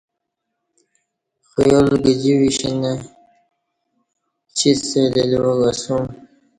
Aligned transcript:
خیال 1.49 1.89
گجی 2.03 2.33
وشینہ 2.41 2.93
پچیڅ 4.43 4.79
سہ 4.89 5.01
لیلیواک 5.13 5.61
اسوم 5.69 6.03